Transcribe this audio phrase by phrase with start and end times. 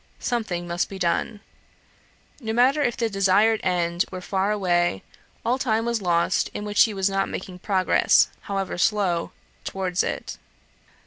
[0.17, 1.41] Something must be done.
[2.39, 5.03] No matter if the desired end were far away;
[5.45, 9.31] all time was lost in which she was not making progress, however slow,
[9.63, 10.37] towards it.